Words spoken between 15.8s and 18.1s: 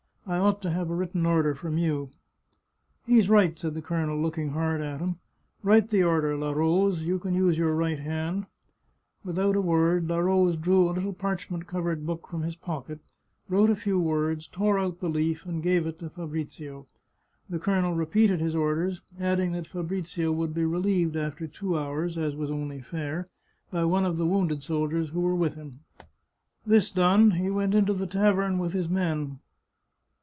it to Fabrizio. The colonel